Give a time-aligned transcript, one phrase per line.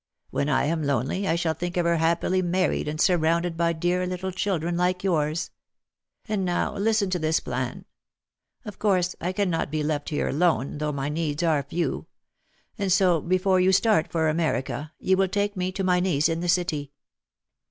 [0.31, 4.07] When I am lonely, I shall think of her happily married and surrounded by dear
[4.07, 5.51] little children like yours.
[6.27, 7.85] And now listen to this plan.
[8.65, 12.07] Of course I can not be left here alone, though my needs are few.
[12.79, 16.39] And so before you start for America you will take me to my niece in
[16.39, 16.93] the city.